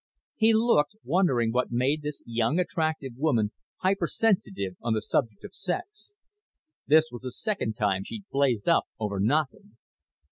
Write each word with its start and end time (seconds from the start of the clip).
He 0.35 0.51
looked, 0.51 0.95
wondering 1.03 1.51
what 1.51 1.71
made 1.71 2.01
this 2.01 2.23
young 2.25 2.57
attractive 2.57 3.11
woman 3.17 3.51
hypersensitive 3.81 4.75
on 4.81 4.95
the 4.95 4.99
subject 5.03 5.43
of 5.43 5.53
sex. 5.53 6.15
This 6.87 7.09
was 7.11 7.21
the 7.21 7.29
second 7.31 7.73
time 7.75 8.03
she'd 8.03 8.25
blazed 8.31 8.67
up 8.67 8.85
over 8.99 9.19
nothing. 9.19 9.77